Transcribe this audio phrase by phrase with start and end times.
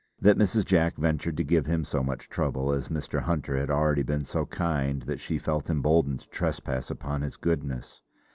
[0.19, 0.65] That Mrs.
[0.65, 3.19] Jack ventured to give him so much trouble, as Mr.
[3.21, 8.01] Hunter had been already so kind that she felt emboldened to trespass upon his goodness.